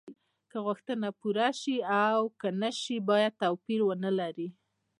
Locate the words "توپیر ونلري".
3.41-4.49